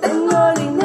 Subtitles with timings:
[0.00, 0.75] 等我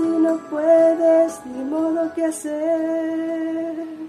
[0.00, 4.05] no puedes ni modo que hacer.